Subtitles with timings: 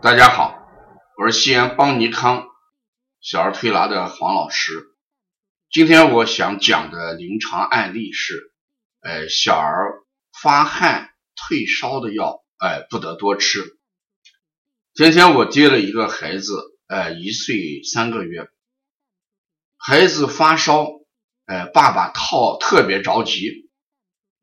[0.00, 0.56] 大家好，
[1.16, 2.46] 我是西安邦尼康
[3.20, 4.70] 小儿推拿的黄老师。
[5.72, 8.52] 今天我想讲的临床案例是，
[9.00, 10.04] 呃，小儿
[10.40, 13.76] 发汗退烧的药，哎，不得多吃。
[14.94, 18.48] 今天我接了一个孩子，呃，一岁三个月，
[19.76, 20.86] 孩子发烧，
[21.46, 23.68] 呃，爸爸套特别着急，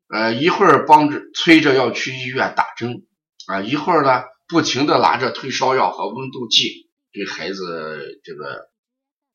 [0.08, 3.06] 呃，一会儿帮着催着要去医院打针，
[3.46, 4.22] 啊，一会儿呢。
[4.48, 8.70] 不停的拿着退烧药和温度计给孩子这个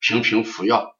[0.00, 0.96] 频频服药，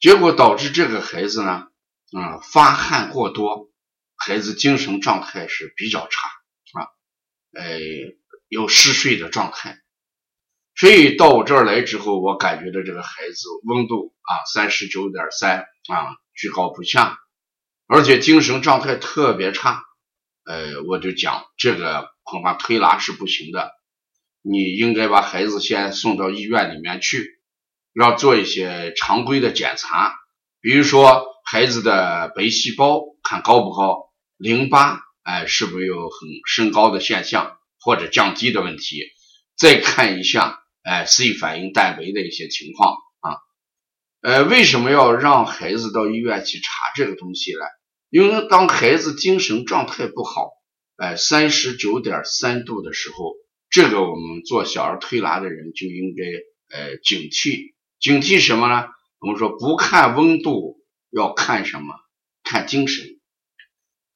[0.00, 1.68] 结果导致这个孩子呢，
[2.16, 3.70] 嗯，发汗过多，
[4.16, 6.28] 孩子精神状态是比较差
[6.72, 6.88] 啊，
[7.52, 7.78] 呃，
[8.48, 9.78] 有嗜睡的状态，
[10.74, 17.18] 所以到我这儿来之后，我感觉到这个孩子温度啊三十九点三啊居高不下，
[17.86, 19.84] 而且精神状态特别差。
[20.44, 23.72] 呃，我就讲这个恐怕推拿是不行的，
[24.40, 27.28] 你应该把孩子先送到医院里面去，
[27.92, 30.14] 要做一些常规的检查，
[30.62, 39.02] 比如说孩子的白细胞看高不高，淋巴哎是不是有很升高的现象或者降低的问题，
[39.58, 43.36] 再看一下哎 C 反应蛋白的一些情况啊，
[44.22, 47.60] 呃，为什么要让孩子到医院去查这个东西呢？
[48.08, 50.50] 因为当孩子精神状态不好，
[50.96, 53.34] 哎，三十九点三度的时候，
[53.70, 58.86] 这个我们做小儿推拿的人就应该呃警惕，警惕什么呢？
[59.18, 61.94] 我们说不看温度，要看什么？
[62.44, 63.06] 看精神。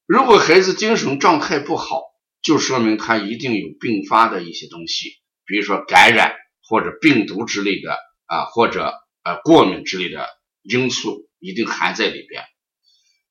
[0.05, 2.01] 如果孩子精神状态不好，
[2.41, 5.09] 就说明他一定有并发的一些东西，
[5.45, 10.27] 比如说感染或者病毒之类的啊，或者呃过敏之类的
[10.61, 12.43] 因素一定含在里边。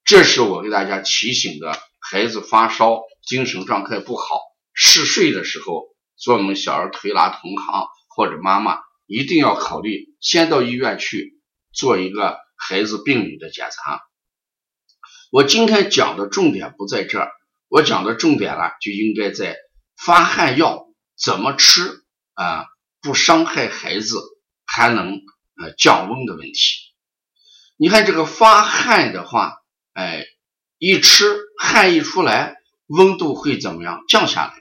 [0.04, 4.40] 这是我给大家提醒的，孩子发烧、精神状态不好、
[4.72, 11.40] 嗜睡的时候，做我们小儿推拿同行或者妈妈一定要考虑，先到医院去
[11.72, 14.02] 做一个孩子病理的检查。
[15.32, 17.32] 我今天讲的重点不在这儿，
[17.68, 19.56] 我讲的重点呢，就应该在
[19.96, 20.86] 发汗药
[21.20, 22.66] 怎么吃啊，
[23.02, 24.22] 不伤害孩子，
[24.64, 25.22] 还能
[25.60, 26.94] 呃降温的问题。
[27.76, 29.54] 你看这个发汗的话。
[29.98, 30.26] 哎，
[30.78, 31.24] 一吃
[31.58, 32.56] 汗一出来，
[32.86, 34.54] 温度会怎么样降下来？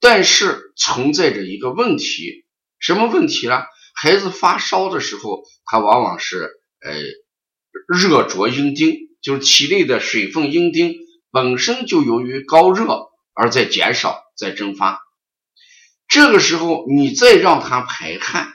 [0.00, 2.44] 但是存在着一个问题，
[2.80, 3.62] 什么问题呢？
[3.94, 6.50] 孩子发烧的时候，他往往是
[6.80, 6.92] 呃
[7.86, 10.96] 热灼阴经，就是体内的水分阴经
[11.30, 15.00] 本身就由于高热而在减少，在蒸发。
[16.08, 18.54] 这个时候你再让他排汗，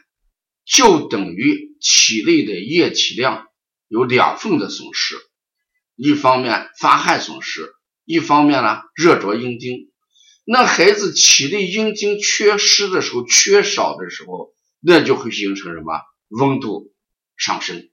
[0.66, 3.48] 就等于体内的液体量
[3.88, 5.16] 有两份的损失。
[5.98, 7.74] 一方面发汗损失，
[8.06, 9.92] 一方面呢热灼阴经。
[10.46, 16.00] 那孩子体内阴经缺失的时候，缺少的时候，那就会形成什么
[16.30, 16.94] 温度
[17.36, 17.90] 上升，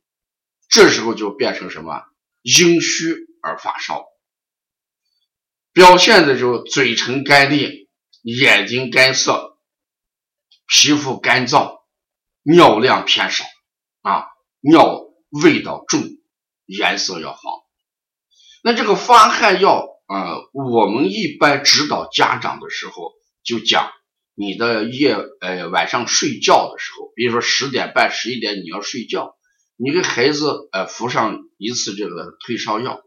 [0.68, 2.04] 这时候就变成什么
[2.42, 4.04] 阴虚而发烧，
[5.72, 7.88] 表现的就嘴唇干裂、
[8.22, 9.58] 眼睛干涩、
[10.68, 11.78] 皮肤干燥、
[12.42, 13.44] 尿量偏少
[14.02, 14.26] 啊，
[14.60, 15.00] 尿
[15.42, 16.02] 味道重，
[16.66, 17.63] 颜色要黄。
[18.66, 23.12] 那这个发汗药啊，我们一般指导家长的时候
[23.44, 23.90] 就讲，
[24.34, 29.34] 你的夜呃晚上睡觉的时候，比如说十点半、十一点你要睡觉，
[29.76, 33.02] 你给孩子呃服上一次这个退烧药，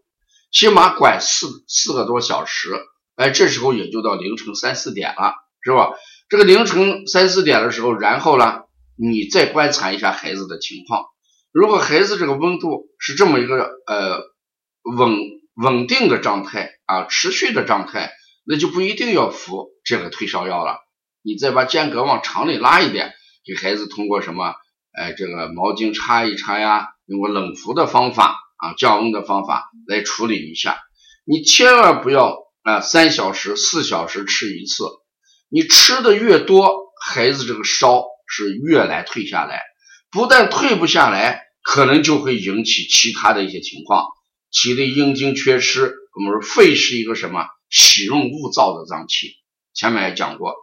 [0.51, 2.69] 起码管四四个多小时，
[3.15, 5.89] 哎，这时候也就到凌晨三四点了，是吧？
[6.29, 8.59] 这个凌晨三四点的时候，然后呢，
[8.95, 11.07] 你再观察一下孩子的情况，
[11.51, 14.19] 如果孩子这个温度是这么一个呃
[14.95, 15.17] 稳。
[15.57, 18.11] 稳定的状态啊，持续的状态，
[18.45, 20.77] 那就不一定要服这个退烧药了。
[21.23, 23.11] 你再把间隔往长里拉一点，
[23.43, 24.53] 给孩子通过什么？
[24.93, 30.79] 哎，这个毛巾擦一擦呀，用个冷敷的方法啊，降温的方法来处理一下。
[31.25, 34.85] 你千万不要啊，三小时、四小时吃一次。
[35.49, 36.71] 你吃的越多，
[37.03, 39.61] 孩子这个烧是越来退下来，
[40.11, 44.05] 不但退不下来，可能就会引起其他的一些情况。
[44.49, 49.35] 体内阴经缺失，我们说肺是一个什么喜润恶燥的脏器，
[49.73, 50.55] 前面也讲过，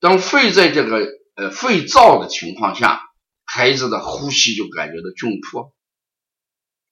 [0.00, 3.02] 当肺在这个呃肺燥的情况下，
[3.44, 5.74] 孩子的呼吸就感觉到窘迫，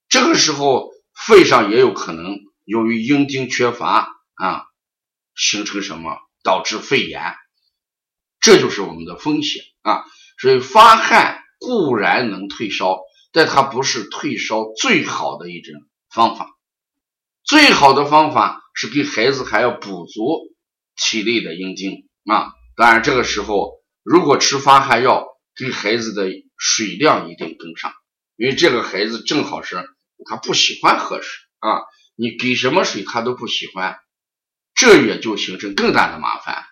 [0.09, 4.65] 这个时候肺上也有可能由于阴经缺乏啊，
[5.35, 7.35] 形成什么导致肺炎，
[8.39, 10.05] 这就是我们的风险啊。
[10.39, 12.99] 所以发汗固然能退烧，
[13.31, 15.73] 但它不是退烧最好的一种。
[16.17, 16.57] 方法
[17.43, 20.39] 最好的方法是给孩子还要补足
[20.95, 26.27] 体内的阴精啊，当然，这个时候如果吃发汗药，给孩子的
[26.57, 27.93] 水量一定跟上，
[28.35, 29.75] 因为这个孩子正好是
[30.25, 31.29] 他不喜欢喝水
[31.59, 31.81] 啊，
[32.15, 33.99] 你给什么水他都不喜欢，
[34.73, 36.65] 这也就形成更大的麻烦。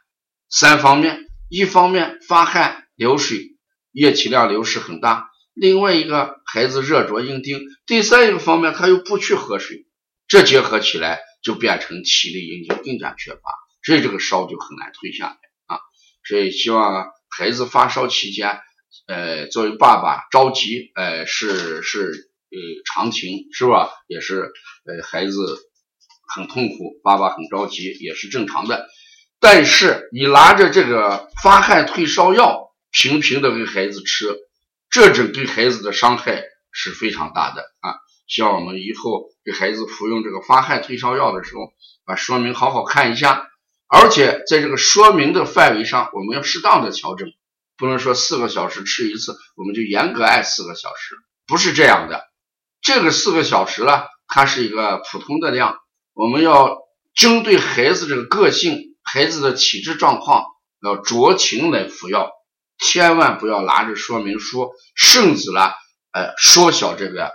[0.49, 1.19] 三方面，
[1.49, 3.55] 一方面发汗流水，
[3.91, 9.87] 液体量流失很大；另外一个孩子热着硬钉；第三一个方面他又不去喝水，
[10.27, 13.41] 这结合起来就变成体力营养更加缺乏，
[13.83, 15.79] 所以这个烧就很难退下来啊。
[16.23, 18.59] 所以希望孩子发烧期间。
[19.07, 23.91] 呃，作为爸爸着急，呃，是是呃常情，是吧？
[24.07, 24.53] 也是
[24.85, 25.35] 呃孩子
[26.33, 28.87] 很痛苦，爸爸很着急，也是正常的。
[29.41, 34.27] 但是你拿着这个发汗退烧药，频频的给孩子吃，
[34.95, 37.99] 这种对孩子的伤害是非常大的啊！
[38.29, 41.73] 希望我们以后给孩子服用这个发汗退烧药的时候，
[42.05, 43.45] 把说明好好看一下，
[43.89, 47.27] 而且在这个说明的范围上，我们要适当的调整。
[47.75, 52.23] 不能说四个小时吃一次，我们就严格按四个小时，不是这样的。
[52.81, 55.77] 这个四个小时呢，它是一个普通的量，
[56.13, 56.77] 我们要
[57.13, 60.45] 针对孩子这个个性、孩子的体质状况，
[60.81, 62.31] 要酌情来服药，
[62.77, 65.61] 千万不要拿着说明书，甚至呢，
[66.11, 67.25] 呃，缩小这个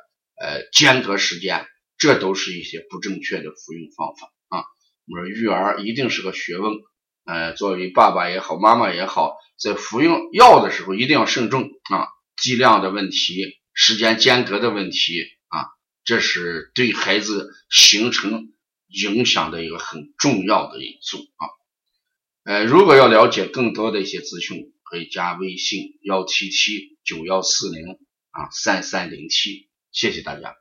[0.41, 1.67] 呃间隔时间，
[1.99, 4.65] 这都是一些不正确的服用方法啊。
[5.07, 6.75] 我们说育儿一定是个学问。
[7.25, 15.69] 呃，作为爸爸也好，妈妈也好，在服用药的时候一定要慎重啊，剂量的问题、时间间隔的问题啊，
[16.05, 18.49] 这是对孩子形成
[18.89, 21.45] 影响的一个很重要的因素啊。
[22.45, 27.97] 呃，如果要了解更多的一些资讯，可以加微信幺七七九幺四零
[28.31, 30.60] 啊三三零七，谢谢大家。